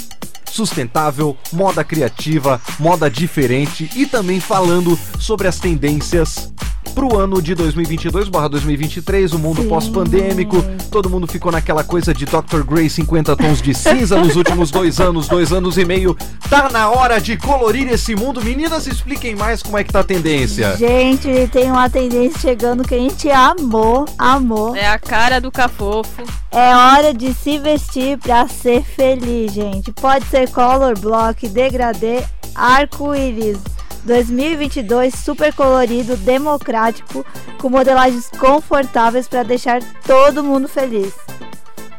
[0.46, 6.54] sustentável, moda criativa, moda diferente e também falando sobre as tendências
[6.96, 10.56] pro ano de 2022/2023, o mundo pós-pandêmico.
[10.90, 12.64] Todo mundo ficou naquela coisa de Dr.
[12.66, 16.16] Grey 50 tons de cinza nos últimos dois anos, dois anos e meio.
[16.50, 18.42] Tá na hora de colorir esse mundo.
[18.42, 20.78] Meninas, expliquem mais como é que tá a tendência.
[20.78, 24.74] Gente, tem uma tendência chegando que a gente amou, amou.
[24.74, 26.24] É a cara do cafofo.
[26.50, 29.92] É hora de se vestir pra ser feliz, gente.
[29.92, 32.24] Pode ser color block, degradê,
[32.56, 33.58] arco-íris.
[34.06, 37.26] 2022 super colorido, democrático,
[37.60, 41.14] com modelagens confortáveis para deixar todo mundo feliz.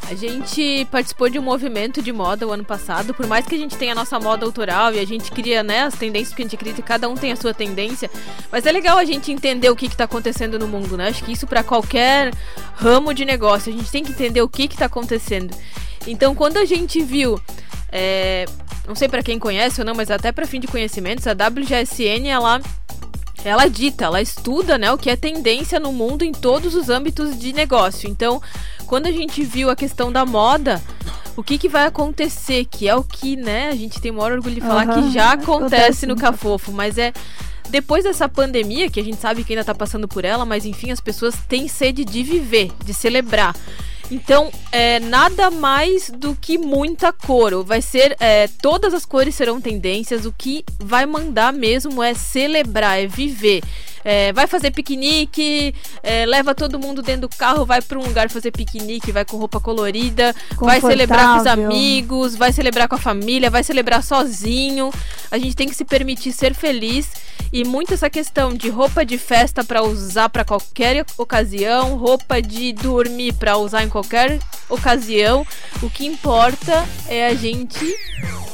[0.08, 3.58] A gente participou de um movimento de moda o ano passado, por mais que a
[3.58, 6.44] gente tenha a nossa moda autoral e a gente cria, né, as tendências que a
[6.44, 8.08] gente acredita, cada um tem a sua tendência,
[8.52, 11.08] mas é legal a gente entender o que está acontecendo no mundo, né?
[11.08, 12.32] Acho que isso para qualquer
[12.76, 15.52] ramo de negócio, a gente tem que entender o que está acontecendo.
[16.06, 17.40] Então, quando a gente viu,
[17.90, 18.46] é,
[18.86, 22.28] não sei para quem conhece ou não, mas até para fim de conhecimentos, a WGSN
[22.28, 22.60] ela
[23.44, 27.38] ela dita, ela estuda, né, o que é tendência no mundo em todos os âmbitos
[27.38, 28.08] de negócio.
[28.08, 28.42] Então,
[28.86, 30.82] quando a gente viu a questão da moda,
[31.36, 34.32] o que, que vai acontecer, que é o que, né, a gente tem o maior
[34.32, 37.12] orgulho de falar Aham, que já acontece acontece no no Cafofo, mas é
[37.68, 40.90] depois dessa pandemia, que a gente sabe que ainda tá passando por ela, mas enfim,
[40.90, 43.54] as pessoas têm sede de viver, de celebrar.
[44.10, 47.64] Então, é nada mais do que muita cor.
[47.64, 48.16] Vai ser.
[48.20, 50.24] é, todas as cores serão tendências.
[50.24, 53.62] O que vai mandar mesmo é celebrar, é viver.
[54.08, 58.30] É, vai fazer piquenique, é, leva todo mundo dentro do carro, vai pra um lugar
[58.30, 62.98] fazer piquenique, vai com roupa colorida, vai celebrar com os amigos, vai celebrar com a
[62.98, 64.92] família, vai celebrar sozinho.
[65.28, 67.10] A gente tem que se permitir ser feliz
[67.52, 72.72] e muito essa questão de roupa de festa pra usar pra qualquer ocasião, roupa de
[72.72, 74.38] dormir pra usar em qualquer
[74.68, 75.44] ocasião.
[75.82, 77.84] O que importa é a gente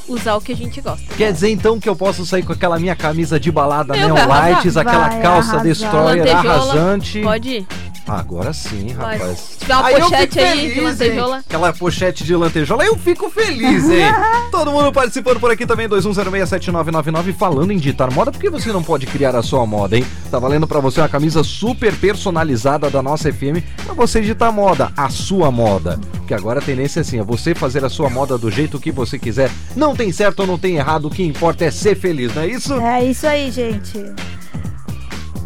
[0.09, 1.03] usar o que a gente gosta.
[1.17, 4.51] Quer dizer então que eu posso sair com aquela minha camisa de balada Neon arrasar.
[4.51, 7.21] Lights, aquela Vai calça destroyer Lantejola, arrasante.
[7.21, 7.67] Pode ir.
[8.07, 9.19] Agora sim, Pode.
[9.19, 9.39] rapaz.
[9.39, 11.37] Se tiver uma pochete aí de lantejola.
[11.37, 11.43] hein?
[11.47, 14.07] Aquela pochete de lantejola, eu fico feliz, hein?
[14.51, 18.83] Todo mundo participando por aqui também, 21067999, falando em ditar moda, por que você não
[18.83, 20.05] pode criar a sua moda, hein?
[20.33, 24.91] Tá valendo pra você uma camisa super personalizada da nossa FM pra você ditar moda,
[24.97, 25.99] a sua moda.
[26.17, 28.91] Porque agora a tendência é assim, é você fazer a sua moda do jeito que
[28.91, 29.49] você quiser.
[29.77, 32.47] Não tem certo ou não tem errado, o que importa é ser feliz, não é
[32.49, 32.75] isso?
[32.75, 34.13] É isso aí, gente.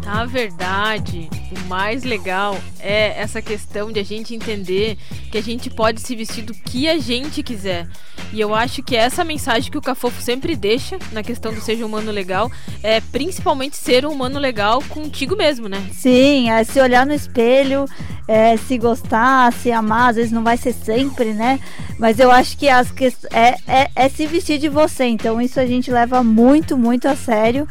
[0.07, 4.97] Na verdade, o mais legal é essa questão de a gente entender
[5.29, 7.85] que a gente pode se vestir do que a gente quiser.
[8.31, 11.85] E eu acho que essa mensagem que o Cafofo sempre deixa na questão do seja
[11.85, 12.49] humano legal
[12.81, 15.85] é principalmente ser um humano legal contigo mesmo, né?
[15.91, 17.83] Sim, é se olhar no espelho,
[18.29, 21.59] é, se gostar, se amar, às vezes não vai ser sempre, né?
[21.99, 25.03] Mas eu acho que as que é, é, é se vestir de você.
[25.03, 27.67] Então isso a gente leva muito, muito a sério.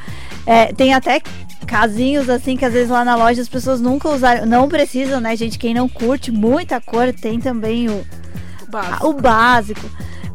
[0.46, 1.20] É, tem até
[1.66, 5.36] casinhos assim que às vezes lá na loja as pessoas nunca usaram, não precisam, né,
[5.36, 5.58] gente?
[5.58, 8.06] Quem não curte muita cor tem também o,
[9.02, 9.88] o básico.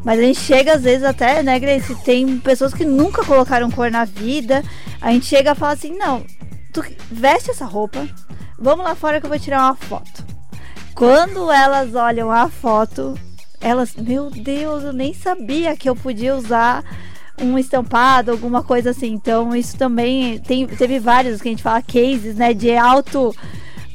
[0.04, 1.94] Mas a gente chega às vezes até, né, Grace?
[2.02, 4.62] Tem pessoas que nunca colocaram cor na vida.
[5.00, 6.24] A gente chega e fala assim: não,
[6.72, 8.08] tu veste essa roupa,
[8.58, 10.24] vamos lá fora que eu vou tirar uma foto.
[10.94, 13.18] Quando elas olham a foto,
[13.60, 16.84] elas, meu Deus, eu nem sabia que eu podia usar
[17.42, 19.12] um estampado, alguma coisa assim.
[19.12, 23.34] Então, isso também tem, teve vários que a gente fala cases, né, de auto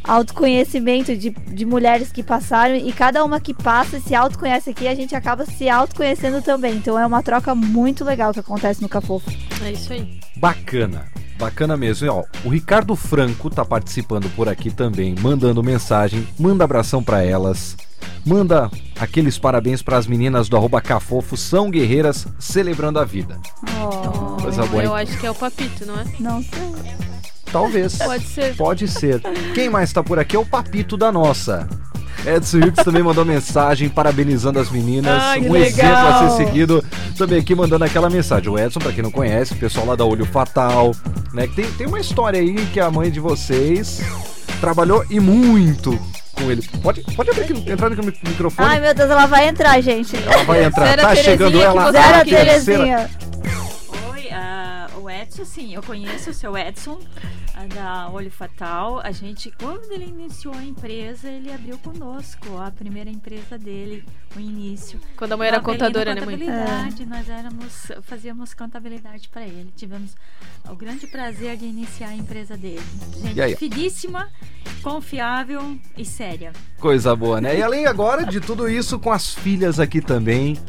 [0.08, 4.88] autoconhecimento de, de mulheres que passaram e cada uma que passa e se autoconhece aqui,
[4.88, 6.76] a gente acaba se autoconhecendo também.
[6.76, 9.30] Então é uma troca muito legal que acontece no Cafofo.
[9.62, 10.18] É isso aí.
[10.38, 11.06] Bacana.
[11.38, 12.08] Bacana mesmo.
[12.08, 17.22] E, ó, o Ricardo Franco tá participando por aqui também, mandando mensagem, manda abração pra
[17.22, 17.76] elas.
[18.26, 23.40] Manda aqueles parabéns pras meninas do arroba Cafofo, são guerreiras celebrando a vida.
[23.82, 24.88] Oh, Coisa boa, hein?
[24.90, 26.04] Eu acho que é o Papito, não é?
[26.20, 27.08] não sei.
[27.52, 27.98] Talvez.
[27.98, 28.56] Pode ser.
[28.56, 29.22] Pode ser.
[29.54, 31.68] Quem mais tá por aqui é o Papito da nossa.
[32.26, 35.22] Edson Hughes também mandou mensagem parabenizando as meninas.
[35.24, 36.26] Ai, um exemplo legal.
[36.26, 36.84] a ser seguido.
[37.18, 38.50] Também aqui mandando aquela mensagem.
[38.50, 40.92] O Edson, pra quem não conhece, o pessoal lá da Olho Fatal,
[41.34, 41.48] né?
[41.48, 44.02] que Tem, tem uma história aí que a mãe de vocês
[44.60, 45.98] trabalhou e muito
[46.38, 46.62] com ele.
[46.82, 48.70] Pode, pode abrir aqui, entrar aqui no microfone.
[48.70, 50.16] Ai, meu Deus, ela vai entrar, gente.
[50.16, 50.86] Ela vai entrar.
[50.86, 51.92] Zero tá Terezinha chegando ela.
[51.92, 52.26] Zero a.
[52.26, 53.10] Terezinha.
[55.08, 57.00] O Edson, sim, eu conheço o seu Edson,
[57.74, 59.00] da Olho Fatal.
[59.00, 64.04] A gente, quando ele iniciou a empresa, ele abriu conosco a primeira empresa dele,
[64.36, 65.00] o início.
[65.16, 66.38] Quando a mãe era contadora, né, mãe?
[67.08, 69.72] Nós éramos, fazíamos contabilidade para ele.
[69.78, 70.14] Tivemos
[70.70, 72.84] o grande prazer de iniciar a empresa dele.
[73.16, 73.56] Gente E aí?
[73.56, 74.28] finíssima,
[74.84, 76.52] confiável e séria.
[76.82, 77.58] Coisa boa, né?
[77.58, 80.60] E além agora de tudo isso, com as filhas aqui também.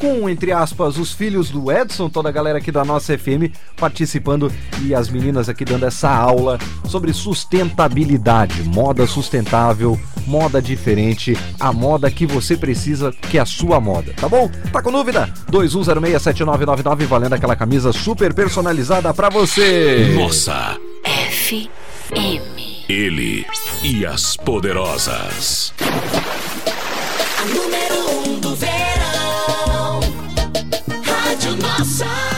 [0.00, 4.50] Com, entre aspas, os filhos do Edson, toda a galera aqui da nossa FM participando
[4.82, 6.58] e as meninas aqui dando essa aula
[6.88, 13.78] sobre sustentabilidade, moda sustentável, moda diferente, a moda que você precisa, que é a sua
[13.78, 14.50] moda, tá bom?
[14.72, 15.28] Tá com dúvida?
[15.52, 20.14] 21067999 valendo aquela camisa super personalizada pra você.
[20.18, 22.88] Nossa, FM.
[22.88, 23.46] ele
[23.82, 25.74] e as poderosas.
[27.38, 28.69] A número um do.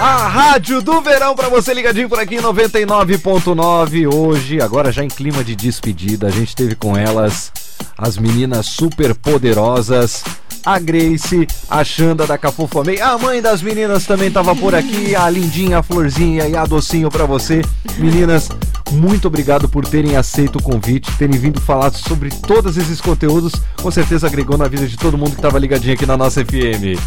[0.01, 5.09] A rádio do verão pra você ligadinho por aqui em 99.9 hoje, agora já em
[5.09, 7.53] clima de despedida, a gente teve com elas
[7.97, 10.25] as meninas super poderosas,
[10.65, 15.29] a Grace, a Xanda da Cafofamei, a mãe das meninas também tava por aqui, a
[15.29, 17.63] lindinha, a florzinha e a docinho pra você.
[17.99, 18.49] Meninas,
[18.93, 23.91] muito obrigado por terem aceito o convite, terem vindo falar sobre todos esses conteúdos, com
[23.91, 26.99] certeza agregou na vida de todo mundo que tava ligadinho aqui na nossa FM.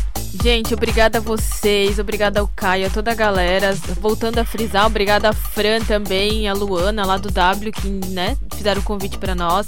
[0.43, 3.75] Gente, obrigada a vocês, obrigada ao Caio, a toda a galera.
[4.01, 8.81] Voltando a frisar, obrigada a Fran também, a Luana lá do W, que né, fizeram
[8.81, 9.67] o convite pra nós.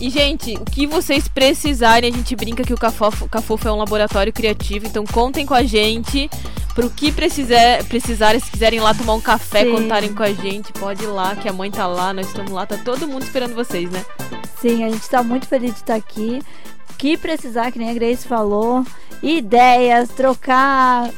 [0.00, 3.76] E, gente, o que vocês precisarem, a gente brinca que o Cafofo, Cafofo é um
[3.76, 6.30] laboratório criativo, então contem com a gente.
[6.74, 9.72] Pro que precisar, precisarem, se quiserem ir lá tomar um café, Sim.
[9.72, 12.64] contarem com a gente, pode ir lá, que a mãe tá lá, nós estamos lá,
[12.64, 14.02] tá todo mundo esperando vocês, né?
[14.60, 16.40] Sim, a gente tá muito feliz de estar aqui.
[16.96, 18.86] Que precisar, que nem a Grace falou,
[19.22, 21.10] ideias, trocar.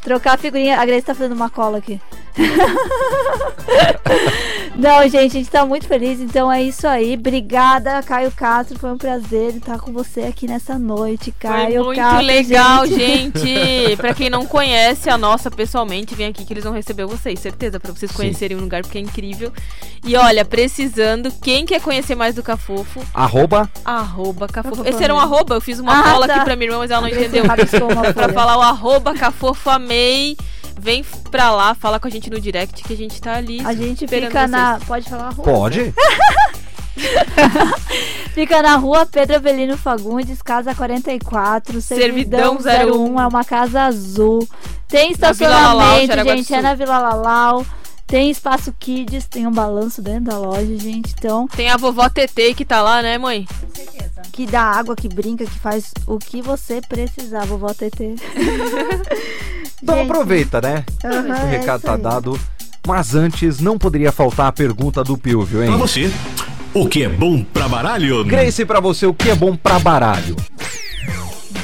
[0.00, 0.80] Trocar figurinha.
[0.80, 2.00] A Grace tá fazendo uma cola aqui.
[4.76, 7.14] Não, gente, a gente tá muito feliz, então é isso aí.
[7.14, 8.78] Obrigada, Caio Castro.
[8.78, 11.74] Foi um prazer estar com você aqui nessa noite, Caio.
[11.74, 13.96] Foi muito Castro, legal, gente.
[13.98, 17.78] pra quem não conhece a nossa pessoalmente, vem aqui que eles vão receber vocês, certeza,
[17.78, 18.16] pra vocês Sim.
[18.16, 19.52] conhecerem o lugar, porque é incrível.
[20.04, 24.76] E olha, precisando, quem quer conhecer mais do Cafofo, Arroba arroba Cafofo.
[24.76, 26.36] Cafofo Esse era um arroba, eu fiz uma Ah, cola tá.
[26.36, 27.44] aqui pra minha irmã, mas ela não entendeu.
[28.14, 30.36] pra falar o arroba Cafofo Amei.
[30.80, 33.60] Vem pra lá, fala com a gente no direct que a gente tá ali.
[33.64, 34.50] A gente fica vocês.
[34.50, 34.80] na.
[34.86, 35.44] Pode falar a rua?
[35.44, 35.94] pode?
[38.34, 43.14] Fica na rua Pedro Avelino Fagundes, casa 44, Servidão Servidão 01.
[43.14, 44.46] 01, é uma casa azul.
[44.88, 47.64] Tem Lalau, estacionamento, do gente, é na Vila Lalau.
[48.06, 51.14] Tem espaço kids, tem um balanço dentro da loja, gente.
[51.16, 53.46] Então, Tem a vovó TT que tá lá, né, mãe?
[54.32, 58.16] que dá água, que brinca, que faz o que você precisar, vovó TT.
[59.82, 60.84] Então Gente, aproveita, né?
[61.04, 62.38] aham, O é recado isso tá dado.
[62.86, 65.68] Mas antes, não poderia faltar a pergunta do Pilvio, hein?
[65.68, 66.10] Pra você,
[66.72, 68.24] o que é bom pra baralho?
[68.24, 70.34] Grace, pra você, o que é bom pra baralho?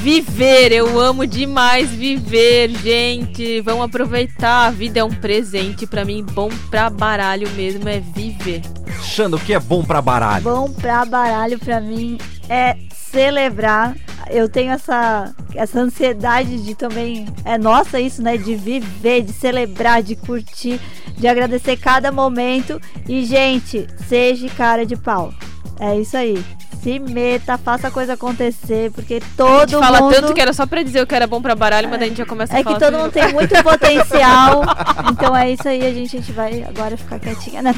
[0.00, 3.60] Viver, eu amo demais viver, gente.
[3.62, 4.66] Vamos aproveitar.
[4.66, 5.84] A vida é um presente.
[5.86, 8.62] Pra mim, bom pra baralho mesmo é viver.
[9.02, 10.44] Xanda, o que é bom pra baralho?
[10.44, 12.76] Bom pra baralho pra mim é
[13.16, 13.94] celebrar.
[14.28, 17.26] Eu tenho essa, essa ansiedade de também.
[17.44, 18.36] É nossa isso, né?
[18.36, 20.80] De viver, de celebrar, de curtir,
[21.16, 22.80] de agradecer cada momento.
[23.08, 25.32] E, gente, seja cara de pau.
[25.78, 26.44] É isso aí.
[26.82, 30.14] Se meta, faça a coisa acontecer, porque A gente todo fala mundo.
[30.14, 32.08] tanto que era só pra dizer o que era bom pra baralho, mas daí a
[32.10, 32.78] gente já começa a É que falar.
[32.78, 34.62] todo mundo tem muito potencial.
[35.10, 37.74] então é isso aí, a gente, a gente vai agora ficar quietinha, né?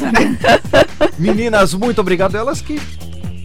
[1.19, 2.37] Meninas, muito obrigado.
[2.37, 2.79] Elas que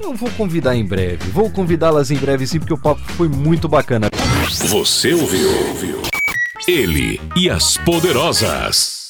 [0.04, 1.30] eu vou convidar em breve.
[1.32, 4.10] Vou convidá-las em breve sim, porque o papo foi muito bacana.
[4.50, 5.50] Você ouviu?
[6.68, 9.03] Ele e as Poderosas.